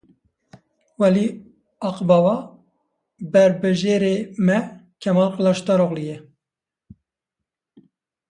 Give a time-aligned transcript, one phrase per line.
[0.99, 1.27] Velî
[1.87, 2.37] Agbaba
[3.33, 4.59] Berbijêrê me
[5.01, 6.17] KemalKiliçdaroglu ye.